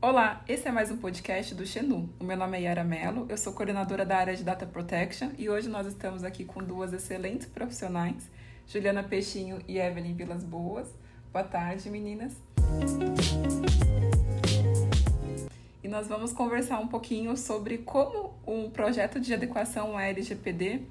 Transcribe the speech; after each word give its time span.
Olá, 0.00 0.44
esse 0.46 0.68
é 0.68 0.70
mais 0.70 0.92
um 0.92 0.96
podcast 0.96 1.52
do 1.56 1.66
Xenu. 1.66 2.08
O 2.20 2.24
meu 2.24 2.36
nome 2.36 2.56
é 2.56 2.60
Yara 2.60 2.84
Mello, 2.84 3.26
eu 3.28 3.36
sou 3.36 3.52
coordenadora 3.52 4.06
da 4.06 4.16
área 4.16 4.36
de 4.36 4.44
Data 4.44 4.64
Protection 4.64 5.30
e 5.36 5.50
hoje 5.50 5.68
nós 5.68 5.88
estamos 5.88 6.22
aqui 6.22 6.44
com 6.44 6.62
duas 6.62 6.92
excelentes 6.92 7.48
profissionais, 7.48 8.30
Juliana 8.68 9.02
Peixinho 9.02 9.60
e 9.66 9.76
Evelyn 9.76 10.14
Vilas 10.14 10.44
Boas. 10.44 10.88
Boa 11.32 11.44
tarde, 11.44 11.90
meninas. 11.90 12.36
E 15.82 15.88
nós 15.88 16.06
vamos 16.06 16.32
conversar 16.32 16.78
um 16.78 16.86
pouquinho 16.86 17.36
sobre 17.36 17.78
como 17.78 18.34
um 18.46 18.70
projeto 18.70 19.18
de 19.18 19.34
adequação 19.34 19.98
à 19.98 20.04
LGPD 20.04 20.82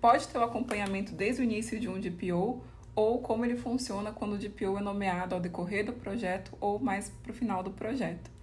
pode 0.00 0.26
ter 0.26 0.38
o 0.38 0.42
acompanhamento 0.42 1.12
desde 1.12 1.40
o 1.40 1.44
início 1.44 1.78
de 1.78 1.88
um 1.88 2.00
DPO 2.00 2.60
ou 2.96 3.20
como 3.20 3.44
ele 3.44 3.56
funciona 3.56 4.10
quando 4.10 4.32
o 4.32 4.38
DPO 4.38 4.76
é 4.76 4.80
nomeado 4.80 5.36
ao 5.36 5.40
decorrer 5.40 5.86
do 5.86 5.92
projeto 5.92 6.50
ou 6.60 6.80
mais 6.80 7.10
para 7.22 7.30
o 7.30 7.34
final 7.34 7.62
do 7.62 7.70
projeto. 7.70 8.34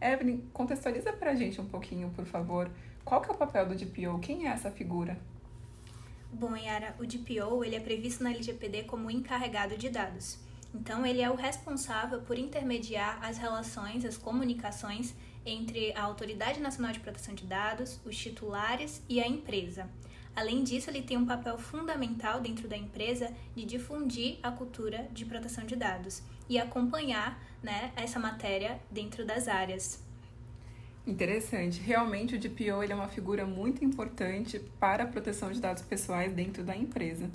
Evelyn, 0.00 0.40
contextualiza 0.52 1.12
para 1.12 1.30
a 1.30 1.34
gente 1.34 1.60
um 1.60 1.66
pouquinho, 1.66 2.10
por 2.10 2.24
favor, 2.24 2.70
qual 3.04 3.20
que 3.20 3.30
é 3.30 3.34
o 3.34 3.36
papel 3.36 3.66
do 3.66 3.74
DPO? 3.74 4.18
Quem 4.20 4.46
é 4.46 4.50
essa 4.50 4.70
figura? 4.70 5.18
Bom, 6.32 6.56
Yara, 6.56 6.94
o 6.98 7.06
DPO 7.06 7.64
ele 7.64 7.76
é 7.76 7.80
previsto 7.80 8.22
na 8.22 8.30
LGPD 8.30 8.84
como 8.84 9.10
encarregado 9.10 9.76
de 9.76 9.88
dados. 9.88 10.38
Então, 10.74 11.06
ele 11.06 11.22
é 11.22 11.30
o 11.30 11.34
responsável 11.34 12.20
por 12.20 12.36
intermediar 12.36 13.18
as 13.24 13.38
relações, 13.38 14.04
as 14.04 14.18
comunicações 14.18 15.14
entre 15.46 15.92
a 15.92 16.02
Autoridade 16.02 16.60
Nacional 16.60 16.92
de 16.92 17.00
Proteção 17.00 17.34
de 17.34 17.44
Dados, 17.44 18.00
os 18.04 18.16
titulares 18.16 19.02
e 19.08 19.20
a 19.20 19.26
empresa. 19.26 19.88
Além 20.36 20.62
disso, 20.62 20.90
ele 20.90 21.00
tem 21.00 21.16
um 21.16 21.24
papel 21.24 21.56
fundamental 21.56 22.42
dentro 22.42 22.68
da 22.68 22.76
empresa 22.76 23.32
de 23.56 23.64
difundir 23.64 24.38
a 24.42 24.50
cultura 24.50 25.08
de 25.10 25.24
proteção 25.24 25.64
de 25.64 25.74
dados 25.74 26.22
e 26.46 26.58
acompanhar 26.58 27.42
né, 27.62 27.90
essa 27.96 28.18
matéria 28.18 28.78
dentro 28.90 29.24
das 29.24 29.48
áreas. 29.48 30.04
Interessante. 31.06 31.80
Realmente 31.80 32.34
o 32.34 32.38
DPO 32.38 32.82
ele 32.82 32.92
é 32.92 32.94
uma 32.94 33.08
figura 33.08 33.46
muito 33.46 33.82
importante 33.82 34.58
para 34.78 35.04
a 35.04 35.06
proteção 35.06 35.50
de 35.50 35.58
dados 35.58 35.82
pessoais 35.82 36.32
dentro 36.34 36.62
da 36.62 36.76
empresa. 36.76 37.30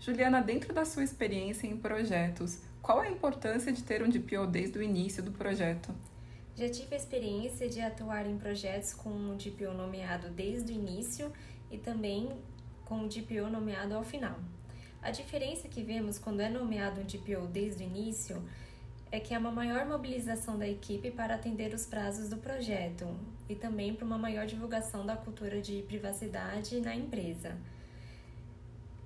Juliana, 0.00 0.40
dentro 0.40 0.72
da 0.72 0.86
sua 0.86 1.04
experiência 1.04 1.66
em 1.66 1.76
projetos, 1.76 2.60
qual 2.80 3.00
a 3.00 3.10
importância 3.10 3.70
de 3.70 3.82
ter 3.82 4.02
um 4.02 4.08
DPO 4.08 4.46
desde 4.46 4.78
o 4.78 4.82
início 4.82 5.22
do 5.22 5.32
projeto? 5.32 5.92
Já 6.56 6.68
tive 6.68 6.94
a 6.94 6.98
experiência 6.98 7.68
de 7.68 7.80
atuar 7.80 8.26
em 8.26 8.38
projetos 8.38 8.94
com 8.94 9.10
um 9.10 9.36
DPO 9.36 9.74
nomeado 9.74 10.30
desde 10.30 10.72
o 10.72 10.74
início 10.74 11.30
e 11.70 11.78
também 11.78 12.30
com 12.84 13.04
o 13.04 13.08
DPO 13.08 13.50
nomeado 13.50 13.94
ao 13.94 14.02
final. 14.02 14.38
A 15.02 15.10
diferença 15.10 15.68
que 15.68 15.82
vemos 15.82 16.18
quando 16.18 16.40
é 16.40 16.48
nomeado 16.48 17.00
um 17.00 17.04
DPO 17.04 17.46
desde 17.46 17.84
o 17.84 17.86
início 17.86 18.42
é 19.10 19.18
que 19.20 19.32
há 19.32 19.38
uma 19.38 19.50
maior 19.50 19.86
mobilização 19.86 20.58
da 20.58 20.68
equipe 20.68 21.10
para 21.10 21.34
atender 21.34 21.72
os 21.72 21.86
prazos 21.86 22.28
do 22.28 22.36
projeto 22.36 23.06
e 23.48 23.54
também 23.54 23.94
para 23.94 24.04
uma 24.04 24.18
maior 24.18 24.46
divulgação 24.46 25.06
da 25.06 25.16
cultura 25.16 25.62
de 25.62 25.82
privacidade 25.82 26.80
na 26.80 26.94
empresa. 26.94 27.56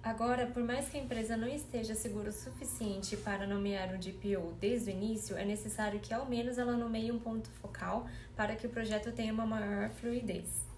Agora, 0.02 0.46
por 0.46 0.64
mais 0.64 0.88
que 0.88 0.98
a 0.98 1.00
empresa 1.00 1.36
não 1.36 1.46
esteja 1.46 1.94
segura 1.94 2.30
o 2.30 2.32
suficiente 2.32 3.16
para 3.16 3.46
nomear 3.46 3.94
um 3.94 3.98
DPO 3.98 4.54
desde 4.60 4.90
o 4.90 4.92
início, 4.92 5.36
é 5.36 5.44
necessário 5.44 6.00
que 6.00 6.12
ao 6.12 6.26
menos 6.26 6.58
ela 6.58 6.76
nomeie 6.76 7.12
um 7.12 7.20
ponto 7.20 7.48
focal 7.50 8.08
para 8.34 8.56
que 8.56 8.66
o 8.66 8.70
projeto 8.70 9.12
tenha 9.12 9.32
uma 9.32 9.46
maior 9.46 9.90
fluidez. 9.90 10.71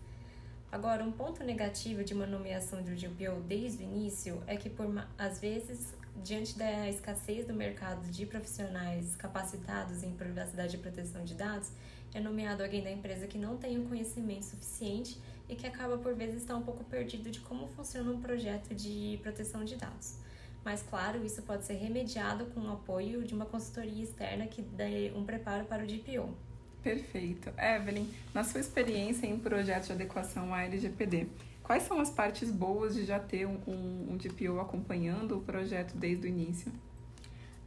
Agora, 0.74 1.04
um 1.04 1.12
ponto 1.12 1.44
negativo 1.44 2.02
de 2.02 2.14
uma 2.14 2.26
nomeação 2.26 2.82
de 2.82 2.90
um 2.90 2.96
DPO 2.96 3.42
desde 3.46 3.84
o 3.84 3.86
início 3.86 4.42
é 4.44 4.56
que, 4.56 4.68
por 4.68 4.86
às 5.16 5.38
vezes, 5.38 5.94
diante 6.20 6.58
da 6.58 6.90
escassez 6.90 7.46
do 7.46 7.54
mercado 7.54 8.10
de 8.10 8.26
profissionais 8.26 9.14
capacitados 9.14 10.02
em 10.02 10.10
privacidade 10.10 10.74
e 10.74 10.78
proteção 10.80 11.24
de 11.24 11.34
dados, 11.34 11.70
é 12.12 12.18
nomeado 12.18 12.64
alguém 12.64 12.82
da 12.82 12.90
empresa 12.90 13.28
que 13.28 13.38
não 13.38 13.56
tem 13.56 13.78
o 13.78 13.82
um 13.82 13.88
conhecimento 13.88 14.46
suficiente 14.46 15.16
e 15.48 15.54
que 15.54 15.64
acaba 15.64 15.96
por 15.96 16.12
vezes 16.12 16.42
estar 16.42 16.56
um 16.56 16.62
pouco 16.62 16.82
perdido 16.82 17.30
de 17.30 17.38
como 17.38 17.68
funciona 17.68 18.10
um 18.10 18.20
projeto 18.20 18.74
de 18.74 19.20
proteção 19.22 19.64
de 19.64 19.76
dados. 19.76 20.16
Mas 20.64 20.82
claro, 20.82 21.24
isso 21.24 21.40
pode 21.42 21.64
ser 21.64 21.74
remediado 21.74 22.46
com 22.46 22.58
o 22.62 22.72
apoio 22.72 23.22
de 23.22 23.32
uma 23.32 23.46
consultoria 23.46 24.02
externa 24.02 24.48
que 24.48 24.60
dê 24.60 25.12
um 25.14 25.24
preparo 25.24 25.66
para 25.66 25.84
o 25.84 25.86
DPO. 25.86 26.34
Perfeito. 26.84 27.50
Evelyn, 27.58 28.06
na 28.34 28.44
sua 28.44 28.60
experiência 28.60 29.26
em 29.26 29.38
projetos 29.38 29.86
de 29.86 29.94
adequação 29.94 30.52
à 30.52 30.64
LGPD, 30.64 31.28
quais 31.62 31.84
são 31.84 31.98
as 31.98 32.10
partes 32.10 32.50
boas 32.50 32.94
de 32.94 33.06
já 33.06 33.18
ter 33.18 33.46
um, 33.46 33.58
um, 33.66 34.12
um 34.12 34.16
DPO 34.18 34.60
acompanhando 34.60 35.38
o 35.38 35.40
projeto 35.40 35.96
desde 35.96 36.26
o 36.26 36.28
início? 36.28 36.70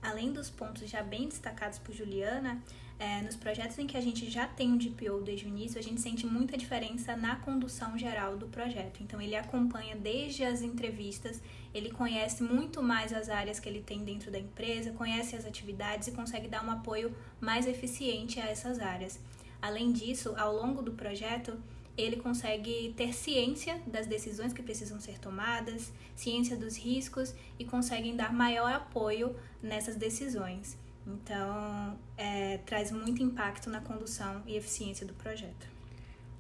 Além 0.04 0.32
dos 0.32 0.52
pontos 0.52 0.88
já 0.88 1.02
bem 1.02 1.28
destacados 1.28 1.80
por 1.80 1.96
Juliana, 1.96 2.62
é, 3.00 3.22
nos 3.22 3.36
projetos 3.36 3.78
em 3.78 3.86
que 3.86 3.96
a 3.96 4.02
gente 4.02 4.30
já 4.30 4.48
tem 4.48 4.72
um 4.72 4.78
DPO 4.78 5.22
desde 5.22 5.46
o 5.46 5.50
início, 5.50 5.80
a 5.80 5.84
gente 5.84 6.02
sente 6.02 6.26
muita 6.26 6.58
diferença 6.58 7.16
na 7.16 7.36
condução 7.36 7.98
geral 7.98 8.36
do 8.38 8.48
projeto. 8.48 9.04
Então, 9.04 9.22
ele 9.22 9.36
acompanha 9.36 9.96
desde 9.96 10.44
as 10.44 10.62
entrevistas, 10.64 11.42
ele 11.74 11.92
conhece 11.92 12.42
muito 12.42 12.82
mais 12.82 13.14
as 13.14 13.30
áreas 13.30 13.60
que 13.60 13.70
ele 13.70 13.84
tem 13.84 14.04
dentro 14.04 14.32
da 14.32 14.40
empresa, 14.40 14.92
conhece 14.94 15.36
as 15.36 15.46
atividades 15.46 16.08
e 16.08 16.12
consegue 16.12 16.48
dar 16.48 16.66
um 16.66 16.72
apoio 16.72 17.16
mais 17.40 17.68
eficiente 17.68 18.40
a 18.40 18.48
essas 18.48 18.80
áreas. 18.80 19.20
Além 19.62 19.92
disso, 19.92 20.34
ao 20.36 20.56
longo 20.56 20.82
do 20.82 20.94
projeto, 20.94 21.58
ele 21.96 22.16
consegue 22.16 22.94
ter 22.96 23.14
ciência 23.14 23.80
das 23.86 24.08
decisões 24.08 24.54
que 24.54 24.62
precisam 24.62 25.00
ser 25.00 25.20
tomadas, 25.20 25.92
ciência 26.16 26.56
dos 26.56 26.78
riscos 26.78 27.34
e 27.58 27.66
conseguem 27.66 28.16
dar 28.16 28.32
maior 28.34 28.72
apoio 28.72 29.36
nessas 29.62 29.96
decisões. 29.96 30.78
Então, 31.08 31.98
é, 32.18 32.58
traz 32.66 32.92
muito 32.92 33.24
impacto 33.24 33.70
na 33.70 33.80
condução 33.80 34.44
e 34.46 34.58
eficiência 34.58 35.08
do 35.08 35.14
projeto. 35.14 35.68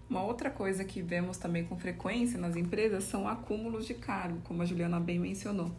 Uma 0.09 0.23
outra 0.23 0.50
coisa 0.50 0.83
que 0.83 1.01
vemos 1.01 1.38
também 1.38 1.66
com 1.66 1.78
frequência 1.78 2.38
nas 2.38 2.55
empresas 2.55 3.05
são 3.05 3.28
acúmulos 3.28 3.85
de 3.85 3.94
cargo, 3.94 4.39
como 4.44 4.61
a 4.61 4.66
Juliana 4.66 5.00
bem 5.00 5.19
mencionou. 5.19 5.72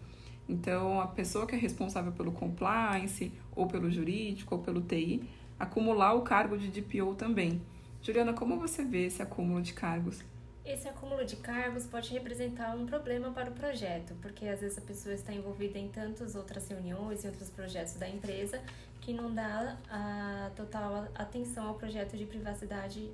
Então, 0.48 1.00
a 1.00 1.06
pessoa 1.06 1.46
que 1.46 1.54
é 1.54 1.58
responsável 1.58 2.12
pelo 2.12 2.32
compliance, 2.32 3.30
ou 3.54 3.66
pelo 3.66 3.90
jurídico, 3.90 4.54
ou 4.54 4.62
pelo 4.62 4.80
TI, 4.80 5.22
acumular 5.58 6.14
o 6.14 6.22
cargo 6.22 6.56
de 6.56 6.68
DPO 6.68 7.14
também. 7.14 7.60
Juliana, 8.02 8.32
como 8.32 8.58
você 8.58 8.84
vê 8.84 9.06
esse 9.06 9.20
acúmulo 9.20 9.60
de 9.60 9.74
cargos? 9.74 10.22
Esse 10.68 10.86
acúmulo 10.86 11.24
de 11.24 11.36
cargos 11.36 11.86
pode 11.86 12.12
representar 12.12 12.76
um 12.76 12.84
problema 12.84 13.30
para 13.30 13.48
o 13.48 13.54
projeto, 13.54 14.14
porque 14.20 14.46
às 14.46 14.60
vezes 14.60 14.76
a 14.76 14.82
pessoa 14.82 15.14
está 15.14 15.32
envolvida 15.32 15.78
em 15.78 15.88
tantas 15.88 16.34
outras 16.34 16.68
reuniões 16.68 17.24
e 17.24 17.26
outros 17.26 17.48
projetos 17.48 17.94
da 17.94 18.06
empresa 18.06 18.60
que 19.00 19.14
não 19.14 19.34
dá 19.34 19.78
a 19.88 20.50
total 20.54 21.08
atenção 21.14 21.68
ao 21.68 21.74
projeto 21.76 22.18
de 22.18 22.26
privacidade 22.26 23.10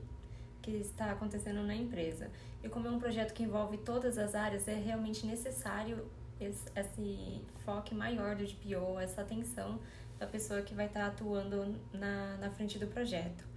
que 0.60 0.72
está 0.72 1.12
acontecendo 1.12 1.62
na 1.62 1.76
empresa. 1.76 2.28
E 2.60 2.68
como 2.68 2.88
é 2.88 2.90
um 2.90 2.98
projeto 2.98 3.32
que 3.32 3.44
envolve 3.44 3.78
todas 3.78 4.18
as 4.18 4.34
áreas, 4.34 4.66
é 4.66 4.74
realmente 4.74 5.24
necessário 5.24 6.04
esse, 6.40 6.64
esse 6.74 7.40
foco 7.64 7.94
maior 7.94 8.34
do 8.34 8.44
DPO, 8.44 8.98
essa 8.98 9.20
atenção 9.20 9.78
da 10.18 10.26
pessoa 10.26 10.60
que 10.62 10.74
vai 10.74 10.86
estar 10.86 11.06
atuando 11.06 11.76
na, 11.92 12.36
na 12.38 12.50
frente 12.50 12.80
do 12.80 12.88
projeto. 12.88 13.53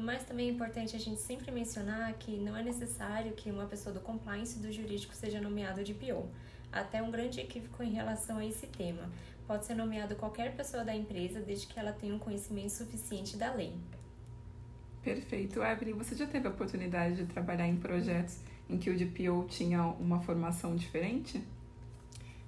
No 0.00 0.06
mais, 0.06 0.24
também 0.24 0.48
é 0.48 0.50
importante 0.50 0.96
a 0.96 0.98
gente 0.98 1.20
sempre 1.20 1.52
mencionar 1.52 2.14
que 2.14 2.38
não 2.38 2.56
é 2.56 2.62
necessário 2.62 3.32
que 3.32 3.50
uma 3.50 3.66
pessoa 3.66 3.92
do 3.92 4.00
compliance 4.00 4.58
do 4.58 4.72
jurídico 4.72 5.14
seja 5.14 5.42
nomeado 5.42 5.84
de 5.84 5.92
PO. 5.92 6.26
Até 6.72 7.02
um 7.02 7.10
grande 7.10 7.38
equívoco 7.38 7.82
em 7.82 7.92
relação 7.92 8.38
a 8.38 8.46
esse 8.46 8.66
tema. 8.66 9.10
Pode 9.46 9.66
ser 9.66 9.74
nomeado 9.74 10.16
qualquer 10.16 10.56
pessoa 10.56 10.82
da 10.86 10.96
empresa, 10.96 11.42
desde 11.42 11.66
que 11.66 11.78
ela 11.78 11.92
tenha 11.92 12.14
um 12.14 12.18
conhecimento 12.18 12.70
suficiente 12.70 13.36
da 13.36 13.52
lei. 13.52 13.74
Perfeito. 15.02 15.62
Evelyn, 15.62 15.92
você 15.92 16.16
já 16.16 16.26
teve 16.26 16.48
a 16.48 16.50
oportunidade 16.50 17.16
de 17.16 17.26
trabalhar 17.26 17.68
em 17.68 17.76
projetos 17.76 18.40
em 18.70 18.78
que 18.78 18.88
o 18.88 18.96
DPO 18.96 19.48
tinha 19.50 19.82
uma 19.84 20.18
formação 20.22 20.76
diferente? 20.76 21.44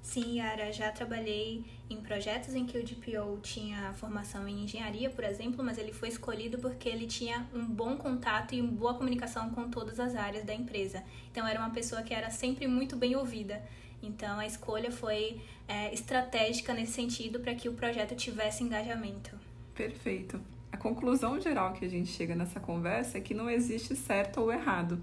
Sim, 0.03 0.39
Yara, 0.39 0.73
já 0.73 0.91
trabalhei 0.91 1.65
em 1.89 1.97
projetos 2.01 2.55
em 2.55 2.67
que 2.67 2.77
o 2.77 2.83
DPO 2.83 3.39
tinha 3.41 3.95
formação 3.95 4.49
em 4.49 4.65
engenharia, 4.65 5.09
por 5.09 5.23
exemplo, 5.23 5.65
mas 5.65 5.79
ele 5.79 5.93
foi 5.93 6.09
escolhido 6.09 6.59
porque 6.59 6.89
ele 6.89 7.07
tinha 7.07 7.47
um 7.55 7.65
bom 7.65 7.97
contato 7.97 8.53
e 8.53 8.61
uma 8.61 8.73
boa 8.73 8.95
comunicação 8.95 9.51
com 9.51 9.71
todas 9.71 10.01
as 10.01 10.17
áreas 10.17 10.45
da 10.45 10.53
empresa. 10.53 11.05
Então, 11.31 11.47
era 11.47 11.61
uma 11.61 11.71
pessoa 11.71 12.03
que 12.03 12.13
era 12.13 12.31
sempre 12.31 12.67
muito 12.67 12.97
bem 12.97 13.15
ouvida. 13.15 13.63
Então, 14.03 14.41
a 14.41 14.47
escolha 14.47 14.91
foi 14.91 15.41
é, 15.69 15.95
estratégica 15.95 16.75
nesse 16.75 16.93
sentido 16.93 17.39
para 17.39 17.55
que 17.55 17.69
o 17.69 17.73
projeto 17.73 18.17
tivesse 18.17 18.65
engajamento. 18.65 19.39
Perfeito. 19.73 20.41
A 20.73 20.77
conclusão 20.77 21.41
geral 21.41 21.75
que 21.75 21.85
a 21.85 21.89
gente 21.89 22.11
chega 22.11 22.35
nessa 22.35 22.59
conversa 22.59 23.19
é 23.19 23.21
que 23.21 23.35
não 23.35 23.49
existe 23.49 23.95
certo 23.95 24.41
ou 24.41 24.53
errado 24.53 25.01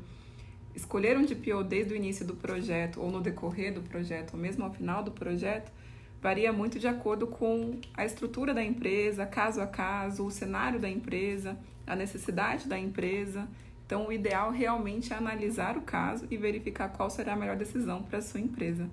escolher 0.75 1.18
um 1.18 1.25
DPO 1.25 1.63
desde 1.63 1.94
o 1.94 1.98
início 1.98 2.25
do 2.25 2.36
projeto 2.36 3.01
ou 3.01 3.12
no 3.12 3.21
decorrer 3.21 3.74
do 3.74 3.81
projeto, 3.81 4.33
ou 4.33 4.39
mesmo 4.39 4.63
ao 4.63 4.74
final 4.74 5.04
do 5.04 5.12
projeto, 5.12 5.71
varia 6.21 6.51
muito 6.51 6.80
de 6.80 6.88
acordo 6.88 7.27
com 7.27 7.80
a 7.94 8.06
estrutura 8.06 8.54
da 8.54 8.63
empresa, 8.63 9.25
caso 9.25 9.62
a 9.62 9.68
caso, 9.68 10.25
o 10.25 10.31
cenário 10.31 10.80
da 10.80 10.89
empresa, 10.89 11.57
a 11.88 11.95
necessidade 11.95 12.68
da 12.68 12.77
empresa. 12.77 13.48
Então, 13.86 14.07
o 14.07 14.12
ideal 14.12 14.51
realmente 14.51 15.12
é 15.13 15.16
analisar 15.16 15.77
o 15.77 15.81
caso 15.81 16.27
e 16.30 16.38
verificar 16.38 16.89
qual 16.89 17.10
será 17.10 17.33
a 17.33 17.36
melhor 17.36 17.56
decisão 17.56 18.04
para 18.04 18.19
a 18.19 18.22
sua 18.22 18.39
empresa. 18.39 18.89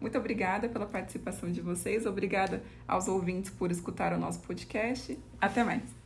Muito 0.00 0.18
obrigada 0.18 0.68
pela 0.68 0.86
participação 0.86 1.50
de 1.50 1.60
vocês, 1.60 2.04
obrigada 2.04 2.62
aos 2.86 3.08
ouvintes 3.08 3.50
por 3.50 3.70
escutar 3.70 4.12
o 4.12 4.18
nosso 4.18 4.40
podcast. 4.40 5.18
Até 5.40 5.64
mais! 5.64 6.03